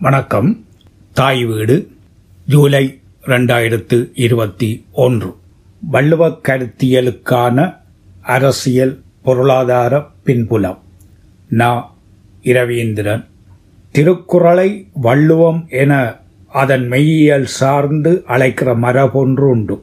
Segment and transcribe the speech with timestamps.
[0.00, 0.64] வணக்கம்.
[1.12, 1.90] தாய் வீடு
[2.46, 5.36] ஜூலை ரெண்டாயிரத்து இருபத்தி ஒன்று.
[5.92, 7.76] வள்ளுவக் கருத்தியலுக்கான
[8.20, 10.78] அரசியல் பொருளாதார பின்புலம்.
[11.48, 11.94] நா.
[12.42, 13.26] இரவீந்திரன்.
[13.92, 16.16] திருக்குறளை வள்ளுவம் என
[16.48, 19.82] அதன் மெய்யியல் சார்ந்து அழைக்கிற மரபொன்று உண்டு.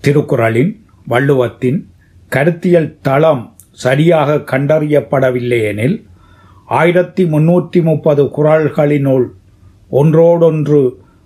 [0.00, 1.82] திருக்குறளின் வள்ளுவத்தின்
[2.28, 6.06] கருத்தியல் தளம் சரியாக கண்டறியப்படவில்லை எனில்
[6.78, 9.26] ஆயிரத்தி முன்னூற்றி முப்பது குறள்களினுள்
[9.90, 10.80] ஒன்றோடொன்று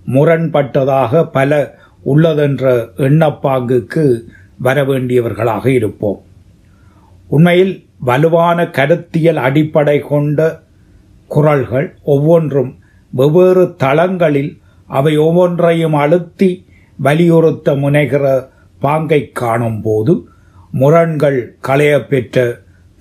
[0.07, 1.59] முரண்பட்டதாக பல
[2.07, 2.65] உள்ளதென்ற
[3.09, 4.05] எண்ணப்பாங்குக்கு
[4.65, 6.21] வரவேண்டியவர்களாக இருப்போம்.
[7.29, 10.41] உண்மையில் வலுவான கருத்தியல் அடிப்படை கொண்ட
[11.31, 12.73] குறள்கள் ஒவ்வொன்றும்
[13.13, 14.53] வெவ்வேறு தளங்களில்
[14.87, 16.51] அவை ஒவ்வொன்றையும் அழுத்தி
[16.99, 18.25] வலியுறுத்த முனைகிற
[18.81, 20.15] பாங்கை காணும்போது
[20.71, 22.45] முரண்கள் களையப்பெற்ற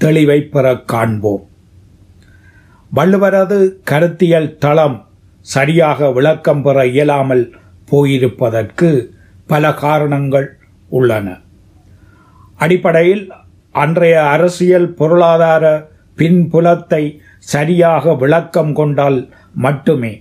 [0.01, 1.44] தெளிவை பெற காண்போம்.
[2.95, 3.57] வள்ளுவரது
[3.89, 4.97] கருத்தியல் தளம்
[5.53, 7.43] சரியாக விளக்கம் பெற இயலாமல்
[7.89, 8.89] போயிருப்பதற்கு
[9.51, 10.47] பல காரணங்கள்
[10.89, 11.27] உள்ளன.
[12.57, 13.23] அடிப்படையில்
[13.75, 15.65] அன்றைய அரசியல் பொருளாதார
[16.17, 17.03] பின்புலத்தை
[17.53, 19.19] சரியாக விளக்கம் கொண்டால்
[19.65, 20.13] மட்டுமே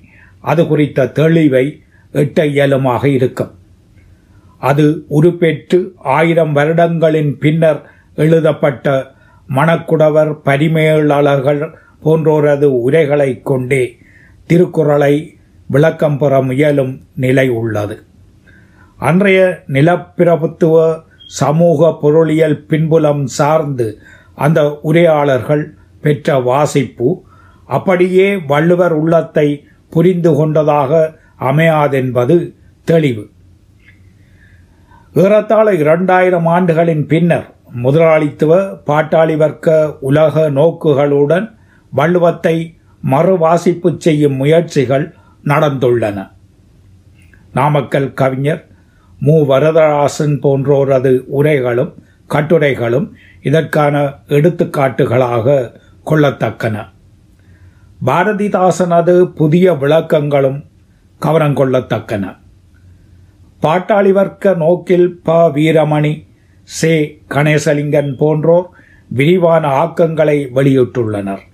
[0.50, 1.66] அது குறித்த தெளிவை
[2.14, 3.52] எட்ட இயலுமாக இருக்கும்.
[4.62, 4.86] அது
[5.18, 5.78] உருப்பெற்று
[6.18, 7.80] ஆயிரம் வருடங்களின் பின்னர்
[8.24, 8.88] எழுதப்பட்ட
[9.48, 11.62] மணக்குடவர் பரிமேலாளர்கள்
[12.04, 13.96] போன்றோரது உரைகளை கொண்டே
[14.46, 18.02] திருக்குறளை விளக்கம் பெற முயலும் நிலை உள்ளது.
[18.96, 23.98] அன்றைய நிலப்பிரபுத்துவ சமூக பொருளியல் பின்புலம் சார்ந்து
[24.34, 25.64] அந்த உரையாளர்கள்
[26.00, 27.24] பெற்ற வாசிப்பு
[27.66, 33.30] அப்படியே வள்ளுவர் உள்ளத்தை புரிந்து கொண்டதாக அமையாதென்பது தெளிவு.
[35.14, 41.53] ஏறத்தாழ இரண்டாயிரம் ஆண்டுகளின் பின்னர் முதலாளித்துவ பாட்டாளி வர்க்க உலக நோக்குகளுடன்
[41.96, 42.74] வள்ளுவத்தை
[43.10, 45.14] மறுவாசிப்பு செய்யும் முயற்சிகள்
[45.44, 46.30] நடந்துள்ளன.
[47.52, 48.66] நாமக்கல் கவிஞர்
[49.20, 49.44] மு.
[49.44, 51.94] வரதராசன் போன்றோரது உரைகளும்
[52.30, 53.10] கட்டுரைகளும்
[53.42, 55.72] இதற்கான எடுத்துக்காட்டுகளாக
[56.06, 56.84] கொள்ளத்தக்கன.
[58.06, 60.64] பாரதிதாசனது புதிய விளக்கங்களும்
[61.18, 62.36] கவனம் கொள்ளத்தக்கன.
[63.62, 65.48] பாட்டாளி வர்க்க நோக்கில் ப.
[65.48, 66.26] வீரமணி
[66.62, 67.22] சே.
[67.28, 68.66] கணேசலிங்கன் போன்றோர்
[69.08, 71.52] விரிவான ஆக்கங்களை வெளியிட்டுள்ளனர்.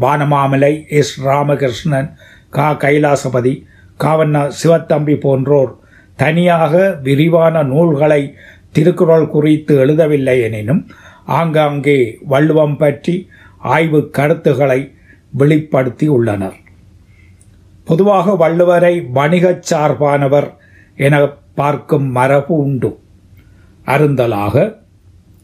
[0.00, 1.14] வானமாமலை எஸ்.
[1.26, 2.08] ராமகிருஷ்ணன்
[2.50, 2.72] கா.
[2.72, 3.54] கைலாசபதி
[4.00, 5.72] காவண்ணா சிவத்தம்பி போன்றோர்
[6.16, 8.34] தனியாக விரிவான நூல்களை
[8.72, 10.86] திருக்குறள் குறித்து எழுதவில்லை எனினும்
[11.24, 14.80] ஆங்காங்கே வள்ளுவம் பற்றி ஆய்வு கருத்துக்களை
[15.30, 16.56] வெளிப்படுத்தி உள்ளனர்
[17.84, 20.48] பொதுவாக வள்ளுவரை வணிகச் சார்பானவர்
[20.96, 22.98] என பார்க்கும் மரபு உண்டு.
[23.86, 24.76] அருந்தலாக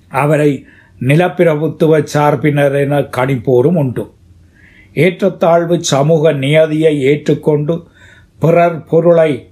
[0.08, 0.66] அவரை
[1.00, 4.04] நிலப்பிரபுத்துவ சார்பினர் என கணிப்போரும் உண்டு.
[4.94, 7.84] ஏற்றத்தாழ்வு சமூக நியதியை ஏற்றுக்கொண்டு
[8.38, 9.48] பிறர் பொருளை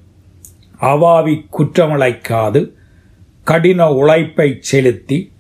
[0.80, 2.72] அவாவி குற்றமழைக்காது
[3.44, 5.32] கடின உழைப்பை செலுத்தி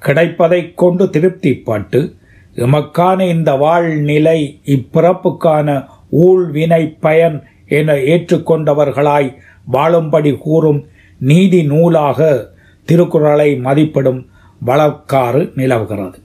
[0.00, 2.14] கிடைப்பதைக் கொண்டு திருப்திப்பட்டு
[2.54, 9.36] எமக்கான இந்த வாழ்நிலை இப்பிறப்புக்கான ஊழ்வினை பயன் என ஏற்றுக்கொண்டவர்களாய்
[9.72, 10.86] வாழும்படி கூறும்
[11.18, 12.50] நீதி நூலாக
[12.84, 14.26] திருக்குறளை மதிப்பிடும்
[14.66, 16.23] வழக்காறு நிலவுகிறது.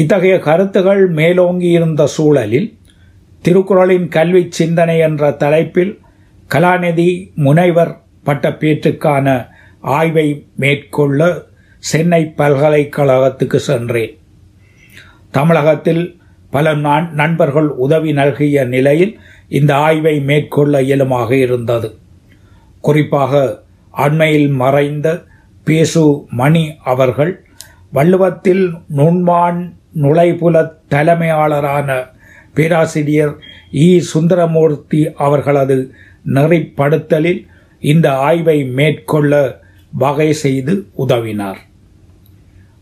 [0.00, 2.68] இத்தகைய கருத்துகள் மேலோங்கி இருந்த சூழலில்
[3.44, 5.92] திருக்குறளின் கல்வி சிந்தனை என்ற தலைப்பில்
[6.50, 7.92] கலாநிதி முனைவர்
[8.22, 9.26] பட்ட பேற்றுக்கான
[9.80, 10.26] ஆய்வை
[10.56, 11.20] மேற்கொள்ள
[11.78, 14.14] சென்னை பல்கலைக்கழகத்துக்கு சென்றேன்.
[15.30, 16.04] தமிழகத்தில்
[16.50, 16.74] பல
[17.20, 19.14] நண்பர்கள் உதவி நல்கிய நிலையில்
[19.48, 21.88] இந்த ஆய்வை மேற்கொள்ள இயலுமாக இருந்தது.
[22.80, 23.62] குறிப்பாக
[23.94, 25.08] அண்மையில் மறைந்த
[25.64, 27.32] பேசு மணி அவர்கள்
[27.92, 28.64] வள்ளுவத்தில்
[28.96, 29.60] நுண்மான்
[30.02, 32.06] நுழைபுல தலைமையாளரான
[32.54, 33.34] பேராசிரியர்
[33.72, 33.98] இ.
[33.98, 35.94] சுந்தரமூர்த்தி அவர்களது
[36.26, 37.46] நெறிப்படுத்தலில்
[37.80, 39.60] இந்த ஆய்வை மேற்கொள்ள
[39.92, 41.56] வகை செய்து உதவினார்.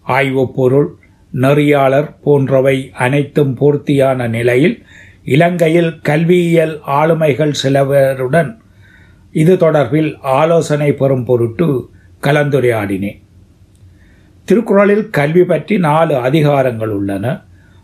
[0.02, 0.94] ஆய்வு பொருள்
[1.32, 4.82] நெறியாளர் போன்றவை அனைத்தும் பூர்த்தியான நிலையில்
[5.24, 8.56] இலங்கையில் கல்வியியல் ஆளுமைகள் சிலவருடன்
[9.32, 11.90] இது தொடர்பில் ஆலோசனை பெறும் பொருட்டு
[12.22, 13.23] கலந்துரையாடினேன்.
[14.48, 17.26] திருக்குறளில் கல்வி பற்றி நாலு அதிகாரங்கள் உள்ளன.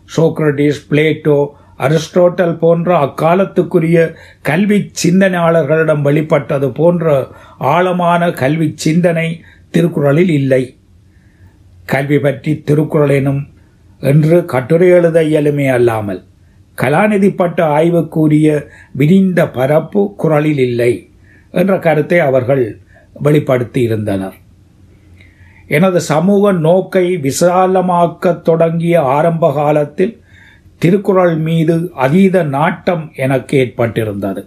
[0.09, 1.37] சோக்ரட்டிஸ் பிளேட்டோ
[1.85, 3.99] அரிஸ்டோட்டல் போன்ற அக்காலத்துக்குரிய
[4.49, 7.05] கல்வி சிந்தனையாளர்களிடம் வெளிப்பட்டது போன்ற
[7.73, 9.27] ஆழமான கல்வி சிந்தனை
[9.73, 10.63] திருக்குறளில் இல்லை.
[11.85, 13.41] கல்வி பற்றி திருக்குறள் எனும்
[14.01, 16.21] என்று கட்டுரை எழுத இயலுமே அல்லாமல்
[16.77, 18.47] கலாநிதி பட்ட ஆய்வுக்குரிய
[18.99, 20.93] விரிந்த பரப்பு குரலில் இல்லை
[21.53, 22.63] என்ற கருத்தை அவர்கள்
[23.15, 24.37] வெளிப்படுத்தி இருந்தனர்
[25.71, 30.21] எனது சமூக நோக்கை விசாலமாக்கத் தொடங்கிய ஆரம்ப காலத்தில்
[30.77, 34.45] திருக்குறள் மீது அதீத நாட்டம் எனக்கு ஏற்பட்டிருந்தது.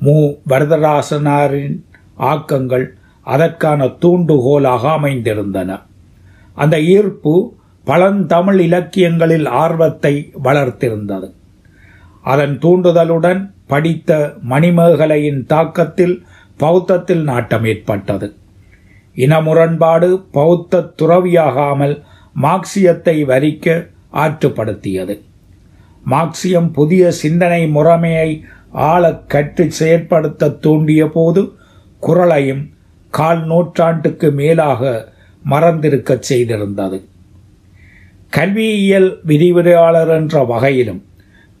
[0.00, 0.32] மு.
[0.48, 1.76] வரதராசனாரின்
[2.18, 2.86] ஆக்கங்கள்
[3.22, 5.82] அதற்கான தூண்டுகோலாக அமைந்திருந்தன.
[6.54, 7.54] அந்த ஈர்ப்பு
[7.84, 11.32] பழந்தமிழ் இலக்கியங்களில் ஆர்வத்தை வளர்த்திருந்தது.
[12.22, 16.22] அதன் தூண்டுதலுடன் படித்த மணிமேகலையின் தாக்கத்தில்
[16.58, 18.34] பௌத்தத்தில் நாட்டம் ஏற்பட்டது.
[19.16, 22.02] இன முரண்பாடு பௌத்த துறவியாகாமல்
[22.42, 23.66] மார்க்சியத்தை வரிக்க
[24.12, 25.20] ஆற்றுப்படுத்தியது.
[26.06, 28.42] மார்க்சியம் புதிய சிந்தனை முறைமையை
[28.72, 31.52] ஆழ கற்று செயற்படுத்த தூண்டிய போது
[32.00, 32.70] குரலையும்
[33.10, 35.10] கால் நூற்றாண்டுக்கு மேலாக
[35.50, 36.98] மறந்திருக்கச் செய்திருந்தது.
[38.30, 41.04] கல்வியியல் விரிவுரையாளர் என்ற வகையிலும்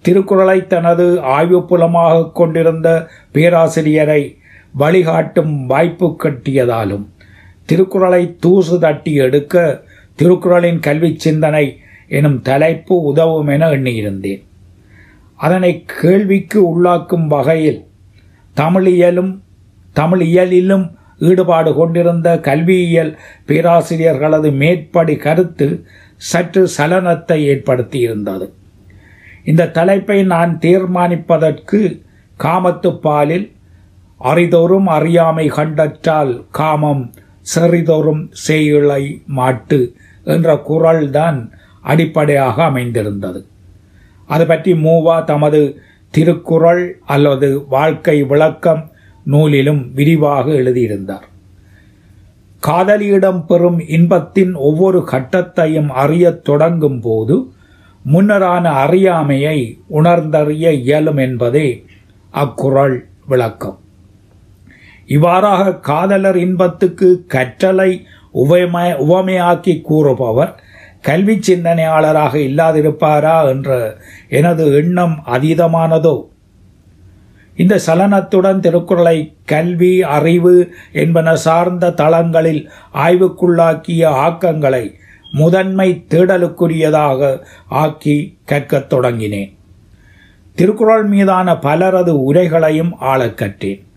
[0.04, 4.36] திருக்குறளை தனது ஆய்வுப்புலமாக கொண்டிருந்த பேராசிரியரை
[4.74, 7.06] வழிகாட்டும் வாய்ப்பு கட்டியதாலும்
[7.66, 9.82] திருக்குறளை தூசு தட்டி எடுக்க
[10.18, 11.78] திருக்குறளின் கல்வி சிந்தனை
[12.08, 14.42] எனும் தலைப்பு உதவும் என எண்ணியிருந்தேன்.
[15.36, 17.86] அதனை கேள்விக்கு உள்ளாக்கும் வகையில்
[18.56, 19.32] தமிழியலும்
[19.96, 20.86] தமிழியலிலும்
[21.18, 25.84] ஈடுபாடு கொண்டிருந்த கல்வியியல் பேராசிரியர்களது மேற்படி கருத்து
[26.16, 28.46] சற்று சலனத்தை ஏற்படுத்தியிருந்தது.
[29.44, 31.80] இந்த தலைப்பை நான் தீர்மானிப்பதற்கு
[32.38, 33.46] காமத்துப்பாலில்
[34.20, 37.14] அறிதோறும் அறியாமை கண்டற்றால் காமம்
[37.54, 41.50] செறிதோறும் செய்யுளை மாட்டு என்ற குரல்தான்
[41.80, 43.46] அடிப்படையாக அமைந்திருந்தது.
[44.26, 48.90] அது பற்றி மூவா தமது திருக்குறள் அல்லது வாழ்க்கை விளக்கம்
[49.26, 51.28] நூலிலும் விரிவாக எழுதியிருந்தார்.
[52.60, 57.52] காதலியிடம் பெறும் இன்பத்தின் ஒவ்வொரு கட்டத்தையும் அறியத் தொடங்கும் போது
[58.12, 61.84] முன்னரான அறியாமையை உணர்ந்தறிய இயலும் என்பதே
[62.30, 63.78] அக்குறள் விளக்கம்.
[65.10, 70.62] இவ்வாறாக காதலர் இன்பத்துக்கு கற்றலை உவமை உவமையாக்கி கூறுபவர்
[71.02, 73.96] கல்வி சிந்தனையாளராக இல்லாதிருப்பாரா என்ற
[74.28, 76.26] எனது எண்ணம் அதீதமானதோ?
[77.56, 84.94] இந்த சலனத்துடன் திருக்குறளை கல்வி அறிவு என்பன சார்ந்த தளங்களில் ஆய்வுக்குள்ளாக்கிய ஆக்கங்களை
[85.32, 89.56] முதன்மை தேடலுக்குரியதாக ஆக்கி கற்கத் தொடங்கினேன்.
[90.54, 93.88] திருக்குறள் மீதான பலரது உரைகளையும் ஆளக் கற்றேன்.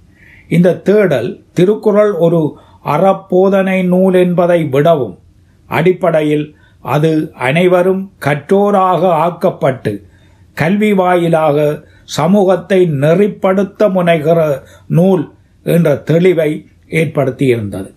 [0.47, 5.19] இந்த தேடல் திருக்குறள் ஒரு அறப்போதனை நூல் என்பதை விடவும்
[5.67, 10.05] அடிப்படையில் அது அனைவரும் கற்றோராக ஆக்கப்பட்டு
[10.53, 15.31] கல்வி வாயிலாக சமூகத்தை நெறிப்படுத்த முனைகிற நூல்
[15.63, 17.93] என்ற தெளிவை ஏற்படுத்தியிருந்தது.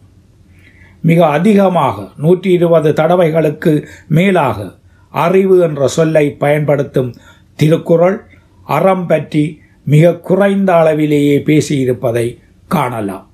[1.02, 4.74] மிக அதிகமாக நூற்றி இருபது தடவைகளுக்கு மேலாக
[5.10, 7.14] அறிவு என்ற சொல்லை பயன்படுத்தும்
[7.56, 8.26] திருக்குறள்
[8.64, 12.38] அறம் பற்றி மிக குறைந்த அளவிலேயே பேசியிருப்பதை
[12.68, 13.30] காணலாம்.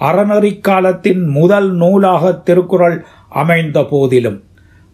[0.00, 4.42] அறநெறி காலத்தின் முதல் நூலாக திருக்குறள் அமைந்த போதிலும்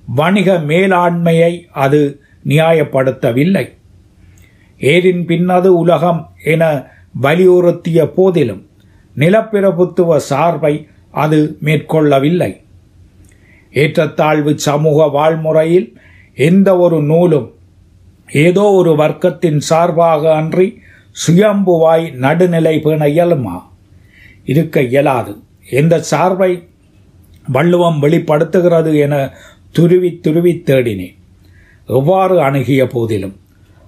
[0.07, 3.69] வணிக மேலாண்மையை அது நியாயப்படுத்தவில்லை.
[4.79, 6.87] ஏரின் பின்னது உலகம் என
[7.23, 8.67] வலியுறுத்திய போதிலும்
[9.17, 12.61] நிலப்பிரபுத்துவ சார்பை அது மேற்கொள்ளவில்லை.
[13.73, 15.89] ஏற்றத்தாழ்வு சமூக வாழ்முறையில்
[16.35, 17.55] எந்த ஒரு நூலும்
[18.33, 20.79] ஏதோ ஒரு வர்க்கத்தின் சார்பாக அன்றி
[21.27, 23.63] சுயம்புவாய் நடுநிலை பேண இயலுமா?
[24.45, 25.37] இருக்க இயலாது.
[25.71, 26.69] எந்த சார்பை
[27.49, 29.33] வள்ளுவம் வெளிப்படுத்துகிறது என
[29.73, 31.17] துருவி துருவி தேடினேன்.
[31.87, 33.37] எவ்வாறு அணுகிய போதிலும்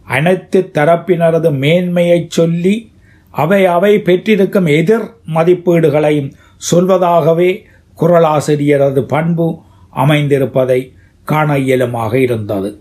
[0.04, 2.90] அனைத்து தரப்பினரது மேன்மையைச் சொல்லி
[3.30, 6.32] அவை அவை பெற்றிருக்கும் எதிர் மதிப்பீடுகளையும்
[6.70, 7.62] சொல்வதாகவே
[7.98, 9.62] குரலாசிரியரது பண்பு
[9.96, 10.92] அமைந்திருப்பதை
[11.24, 12.80] காண இயலுமாக இருந்தது.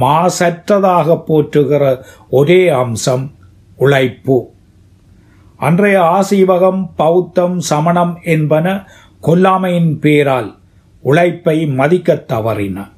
[0.00, 3.34] மாசற்றதாக போற்றுகிற ஒரே அம்சம்
[3.76, 4.50] உழைப்பு.
[5.56, 8.86] அன்றைய ஆசீவகம் பௌத்தம் சமணம் என்பன
[9.22, 10.56] கொல்லாமையின் பேரால்
[11.00, 12.88] உழைப்பை மதிக்கத் தவறின.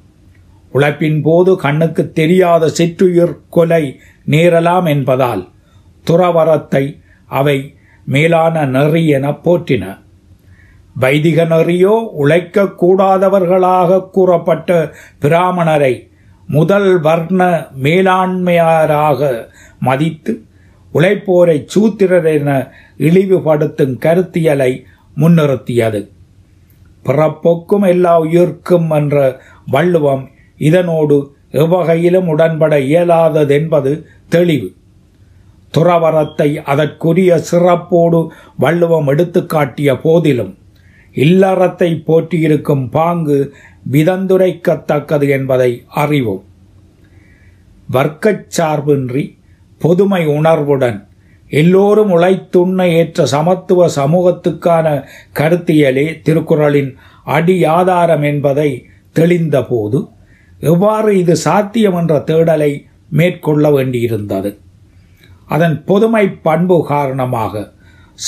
[0.71, 5.49] உழைப்பின் போது கண்ணுக்கு தெரியாத சிற்றுயிர் கொலை நேரலாம் என்பதால்
[6.07, 7.75] துறவரத்தை அவை
[8.05, 9.99] மேலான நெறி என போற்றின.
[10.95, 16.15] வைதிக நெறியோ உழைக்கக் கூடாதவர்களாக கூறப்பட்ட பிராமணரை
[16.49, 19.49] முதல் வர்ண மேலாண்மையாராக
[19.81, 20.43] மதித்து
[20.95, 24.83] உழைப்போரை சூத்திரர் என இழிவுபடுத்தும் கருத்தியலை
[25.17, 26.09] முன்னிறுத்தியது.
[27.05, 34.75] பிறப்போக்கும் எல்லா உயிர்க்கும் என்ற வள்ளுவம் இதனோடு எவ்வகையிலும் உடன்பட இயலாததென்பது தெளிவு.
[35.79, 40.59] துறவரத்தை அதற்குரிய சிறப்போடு வள்ளுவம் எடுத்துக்காட்டிய போதிலும்
[41.17, 43.39] இல்லறத்தை போற்றியிருக்கும் பாங்கு
[43.93, 46.45] விதந்துரைக்கத்தக்கது என்பதை அறிவோம்.
[47.93, 49.25] வர்க்கச் சார்பின்றி
[49.79, 50.99] பொதுமை உணர்வுடன்
[51.49, 54.87] எல்லோரும் உழைத்துண்ண ஏற்ற சமத்துவ சமூகத்துக்கான
[55.35, 56.95] கருத்தியலே திருக்குறளின்
[57.25, 60.09] அடி ஆதாரம் என்பதை தெளிந்தபோது
[60.61, 62.73] எவ்வாறு இது சாத்தியம் என்ற தேடலை
[63.09, 64.51] மேற்கொள்ள வேண்டியிருந்தது.
[65.47, 67.73] அதன் பொதுமை பண்பு காரணமாக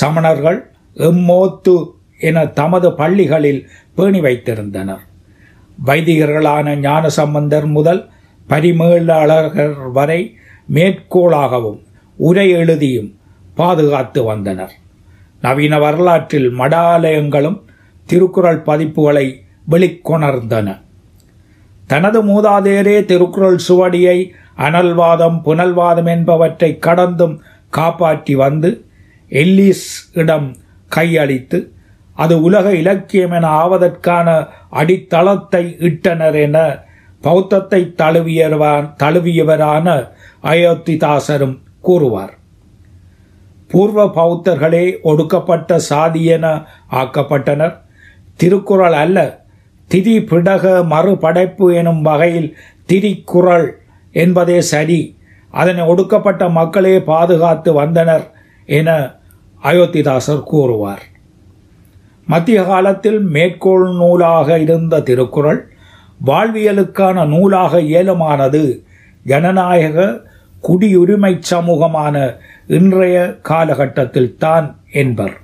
[0.01, 0.59] சமணர்கள்
[0.95, 1.75] எம்மோத்து
[2.19, 5.05] என தமது பள்ளிகளில் பேணி வைத்திருந்தனர்.
[5.87, 8.09] வைதிகர்களான ஞானசம்பந்தர் முதல்
[8.49, 10.37] பரிமேலாளர்கள் வரை
[10.75, 11.81] மேற்கோளாகவும்
[12.17, 13.19] உரை எழுதியும்
[13.55, 14.73] பாதுகாத்து வந்தனர்.
[15.41, 17.61] நவீன வரலாற்றில் மடாலயங்களும்
[18.07, 19.27] திருக்குறள் பதிப்புகளை
[19.71, 20.81] வெளிக்கொணர்ந்தன.
[21.87, 28.85] தனது மூதாதையரே திருக்குறள் சுவடியை அனல்வாதம் புனல்வாதம் என்பவற்றை கடந்தும் காப்பாற்றி வந்து
[29.31, 30.57] எல்லிஸ் இடம்
[30.97, 31.59] கையளித்து
[32.19, 34.29] அது உலக இலக்கியம் என ஆவதற்கான
[34.81, 36.57] அடித்தளத்தை இட்டனர் என
[37.25, 39.87] பௌத்தத்தை தழுவியவான் தழுவியவரான
[40.43, 42.35] அயோத்திதாசரும் கூறுவார்.
[43.71, 46.47] பூர்வ பௌத்தர்களே ஒடுக்கப்பட்ட சாதி என
[46.91, 47.75] ஆக்கப்பட்டனர்.
[48.41, 49.19] திருக்குறள் அல்ல
[49.91, 52.51] திதி பிடக மறுபடைப்பு எனும் வகையில்
[52.89, 53.69] திரிக்குறள்
[54.13, 55.01] என்பதே சரி.
[55.55, 58.27] அதனை ஒடுக்கப்பட்ட மக்களே பாதுகாத்து வந்தனர்
[58.67, 58.91] என
[59.63, 61.05] அயோத்திதாசர் கூறுவார்.
[62.29, 65.69] மத்திய காலத்தில் மேற்கோள் நூலாக இருந்த திருக்குறள்
[66.27, 68.83] வாழ்வியலுக்கான நூலாக இயலுமானது
[69.25, 70.21] ஜனநாயக
[70.69, 75.41] குடியுரிமை சமூகமான இன்றைய காலகட்டத்தில் தான் என்பர்.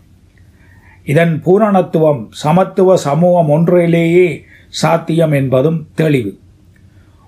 [1.04, 6.38] இதன் பூரணத்துவம் சமத்துவ சமூகம் ஒன்றிலேயே சாத்தியம் என்பதும் தெளிவு.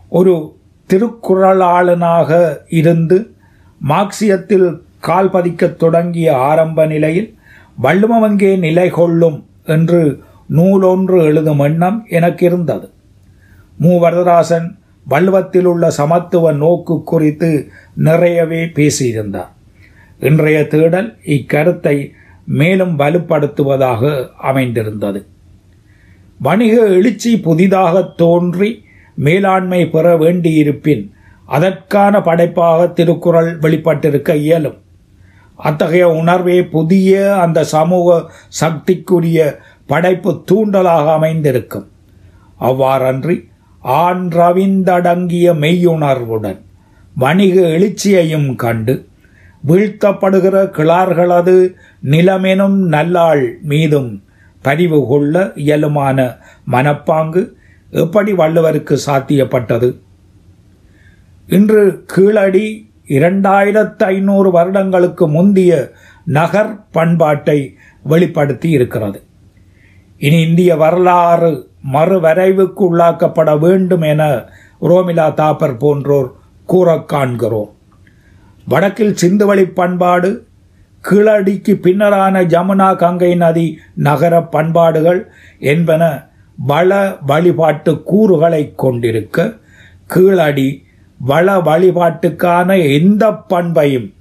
[0.08, 0.56] ஒரு
[0.88, 3.34] திருக்குறளாளனாக இருந்து
[3.88, 7.35] மார்க்சியத்தில் கால் பதிக்கத் தொடங்கிய ஆரம்ப நிலையில்
[7.82, 10.00] வள்ளுமவங்கே நிலை கொள்ளும் என்று
[10.56, 12.90] நூலொன்று எழுதும் எண்ணம் எனக்கு இருந்தது
[13.78, 14.68] மு வரதராசன்
[15.08, 19.50] வள்ளுவத்தில் உள்ள சமத்துவ நோக்கு குறித்து நிறையவே பேசியிருந்தார்.
[20.20, 22.12] இன்றைய தேடல் இக்கருத்தை
[22.46, 25.26] மேலும் வலுப்படுத்துவதாக அமைந்திருந்தது.
[26.40, 28.70] வணிக எழுச்சி புதிதாக தோன்றி
[29.14, 31.04] மேலாண்மை பெற வேண்டியிருப்பின்
[31.46, 34.78] அதற்கான படைப்பாக திருக்குறள் வெளிப்பட்டிருக்க இயலும்.
[35.56, 39.38] அத்தகைய உணர்வே புதிய அந்த சமூக சக்திக்குரிய
[39.86, 41.86] படைப்பு தூண்டலாக அமைந்திருக்கும்.
[42.60, 43.36] அவ்வாறன்றி
[43.80, 46.60] ஆண் ரவிந்தடங்கிய மெய்யுணர்வுடன்
[47.16, 48.94] வணிக எழுச்சியையும் கண்டு
[49.66, 51.56] வீழ்த்தப்படுகிற கிளார்களது
[52.02, 54.10] நிலமெனும் நல்லாள் மீதும்
[54.62, 56.18] பரிவு கொள்ள இயலுமான
[56.72, 57.42] மனப்பாங்கு
[57.90, 59.88] எப்படி வள்ளுவருக்கு சாத்தியப்பட்டது?
[61.48, 62.66] இன்று கீழடி
[63.08, 65.90] இரண்டாயிரத்து ஐநூறு வருடங்களுக்கு முந்திய
[66.24, 69.22] நகர் பண்பாட்டை வெளிப்படுத்தி இருக்கிறது.
[70.18, 74.44] இனி இந்திய வரலாறு மறுவரைவுக்கு உள்ளாக்கப்பட வேண்டும் என
[74.80, 76.32] ரோமிலா தாப்பர் போன்றோர்
[76.64, 77.70] கூற காண்கிறோம்.
[78.68, 80.46] வடக்கில் சிந்துவழி பண்பாடு
[81.10, 89.52] கீழடிக்கு பின்னரான ஜமுனா கங்கை நதி நகர பண்பாடுகள் என்பன வள வழிபாட்டு கூறுகளை கொண்டிருக்க
[90.06, 90.85] கீழடி
[91.18, 94.14] வள வழிபாட்டுக்கான எந்த பண்பையும்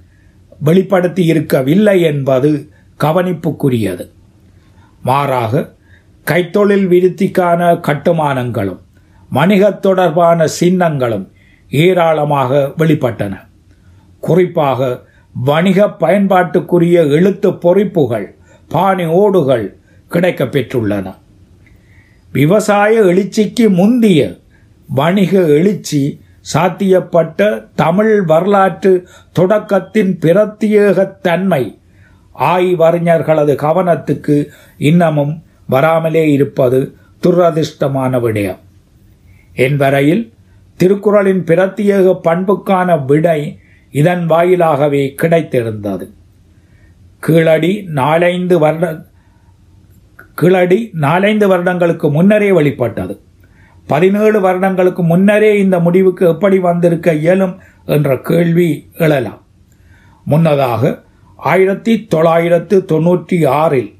[0.60, 2.68] வெளிப்படுத்தி இருக்கவில்லை என்பது
[3.00, 4.10] கவனிப்புக்குரியது.
[5.02, 5.72] மாறாக
[6.26, 8.78] கைத்தொழில் விருத்திக்கான கட்டுமானங்களும்
[9.32, 11.28] வணிகத் தொடர்பான சின்னங்களும்
[11.70, 13.34] ஏராளமாக வெளிப்பட்டன.
[14.20, 18.34] குறிப்பாக வணிக பயன்பாட்டுக்குரிய எழுத்து பொறிப்புகள்
[18.68, 19.76] பாணி ஓடுகள்
[20.10, 21.14] கிடைக்கப்பெற்றுள்ளன
[22.32, 24.38] விவசாய எழுச்சிக்கு முந்திய
[24.88, 26.20] வணிக எழுச்சி
[26.54, 31.78] சாத்தியப்பட்ட தமிழ் வரலாற்று தொடக்கத்தின் பிரத்யேகத்தன்மை
[32.38, 34.46] ஆய்வறிஞர்களது கவனத்துக்கு
[34.78, 38.58] இன்னமும் வராமலே இருப்பது துரதிர்ஷ்டமான விடயம்.
[39.54, 40.32] என் வரையில்
[40.76, 43.58] திருக்குறளின் பிரத்யேக பண்புக்கான விடை
[43.90, 46.12] இதன் வாயிலாகவே கிடைத்திருந்தது.
[47.20, 49.04] கீழடி நாலைந்து வருட
[50.34, 53.20] கீழடி நாலைந்து வருடங்களுக்கு முன்னரே வெளிப்பட்டது.
[53.86, 57.54] பதினேழு வருடங்களுக்கு முன்னரே இந்த முடிவுக்கு எப்படி வந்திருக்க இயலும்
[57.86, 59.42] என்ற கேள்வி எழலாம்.
[60.24, 61.02] முன்னதாக
[61.36, 63.90] ஆயிரத்தி தொள்ளாயிரத்து தொன்னூற்றி ஆறில்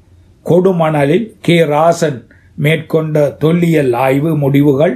[0.45, 1.57] கொடுமணலில் கே.
[1.63, 2.19] ராசன்
[2.55, 4.95] மேற்கொண்ட தொல்லியல் ஆய்வு முடிவுகள்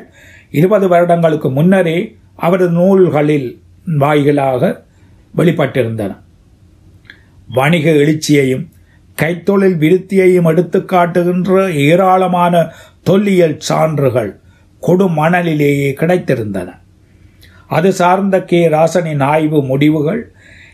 [0.52, 1.98] இருபது வருடங்களுக்கு முன்னரே
[2.36, 3.50] அவரது நூல்களில்
[4.04, 4.84] வாயிலாக
[5.38, 6.12] வெளிப்பட்டிருந்தன.
[7.48, 8.66] வணிக எழுச்சியையும்
[9.18, 12.72] கைத்தொழில் விருத்தியையும் எடுத்துக்காட்டுகின்ற ஏராளமான
[13.04, 14.40] தொல்லியல் சான்றுகள்
[14.82, 16.70] கொடுமணலிலேயே கிடைத்திருந்தன.
[17.68, 18.68] அது சார்ந்த கே.
[18.68, 20.32] ராசனின் ஆய்வு முடிவுகள்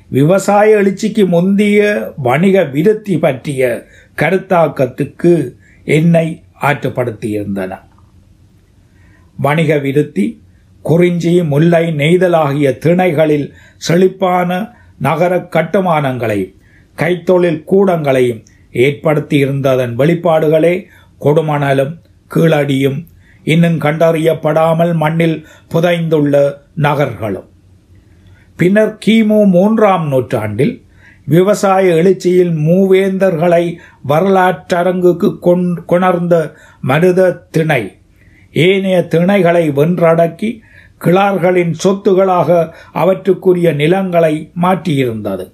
[0.09, 3.85] விவசாய எழுச்சிக்கு முந்திய வணிக விருத்தி பற்றிய
[4.17, 7.79] கருத்தாக்கத்துக்கு என்னை ஆற்றுப்படுத்தியிருந்தன.
[9.37, 10.41] வணிக விருத்தி
[10.81, 16.55] குறிஞ்சி முல்லை நெய்தல் ஆகிய திணைகளில் செழிப்பான நகர கட்டுமானங்களையும்
[16.97, 20.85] கைத்தொழில் கூடங்களையும் ஏற்படுத்தியிருந்ததன் வெளிப்பாடுகளே
[21.21, 21.93] கொடுமணலும்
[22.35, 23.05] கீழடியும்
[23.47, 27.47] இன்னும் கண்டறியப்படாமல் மண்ணில் புதைந்துள்ள நகர்களும்.
[28.55, 30.85] பின்னர் கிமு மூன்றாம் நூற்றாண்டில்
[31.25, 33.73] விவசாய எழுச்சியில் மூவேந்தர்களை
[34.09, 36.51] வரலாற்றரங்குக்கு கொண்- கொணர்ந்த
[36.81, 37.97] மனித திணை
[38.51, 40.59] ஏனைய திணைகளை வென்றடக்கி
[40.97, 45.51] கிளார்களின் சொத்துகளாக அவற்றுக்குரிய நிலங்களை மாற்றியிருந்தது.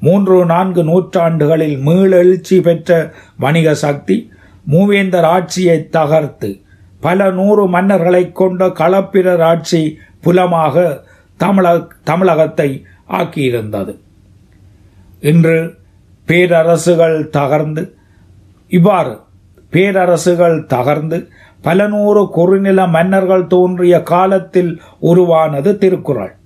[0.00, 4.30] மூன்று நான்கு நூற்றாண்டுகளில் மீளெழுச்சி பெற்ற வணிக சக்தி
[4.70, 6.60] மூவேந்தர் ஆட்சியை தகர்த்து
[7.00, 11.02] பல நூறு மன்னர்களைக் கொண்ட களப்பிரர் ஆட்சி புலமாக
[11.36, 13.96] தமிழக தமிழகத்தை ஆக்கியிருந்தது.
[15.20, 15.78] இன்று
[16.28, 17.92] பேரரசுகள் தகர்ந்து
[18.68, 19.20] இவ்வாறு
[19.72, 21.28] பேரரசுகள் தகர்ந்து
[21.62, 26.36] பல நூறு குறுநில மன்னர்கள் தோன்றிய காலத்தில் உருவானது திருக்குறள்.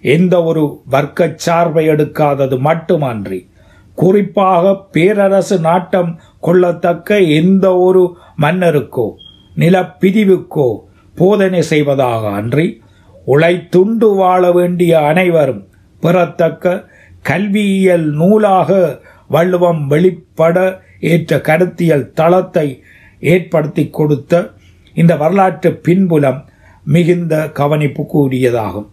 [0.00, 3.48] எந்த ஒரு வர்க்க சார்பை எடுக்காதது மட்டுமன்றி
[3.94, 9.14] குறிப்பாக பேரரசு நாட்டம் கொள்ளத்தக்க எந்த ஒரு மன்னருக்கோ
[9.54, 10.68] நிலப்பிரிவுக்கோ
[11.16, 12.82] போதனை செய்வதாக அன்றி
[13.26, 15.62] உழைத்துண்டு வாழ வேண்டிய அனைவரும்
[16.02, 16.86] பெறத்தக்க
[17.22, 22.82] கல்வியியல் நூலாக வள்ளுவம் வெளிப்பட ஏற்ற கருத்தியல் தளத்தை
[23.20, 24.50] ஏற்படுத்தி கொடுத்த
[24.94, 26.44] இந்த வரலாற்று பின்புலம்
[26.84, 28.88] மிகுந்த கவனிப்புக்குரியதாகும்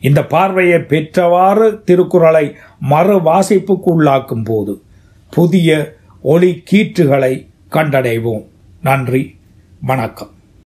[0.00, 4.82] இந்த பார்வையை பெற்றவாறு திருக்குறளை மறு வாசிப்புக்கு உள்ளாக்கும் போது
[5.32, 7.32] புதிய ஒளி கீற்றுகளை
[7.72, 8.44] கண்டடைவோம்.
[8.82, 9.40] நன்றி
[9.80, 10.37] வணக்கம்.